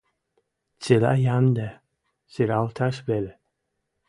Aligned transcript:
Цилӓ 0.81 1.13
йӓмдӹ, 1.25 1.69
сирӓлтӓш 2.31 2.97
веле. 3.07 3.33